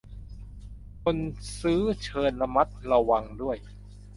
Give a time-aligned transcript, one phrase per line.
[1.03, 1.17] คน
[1.59, 3.57] ซื้อเชิญระมัดระวังด้วย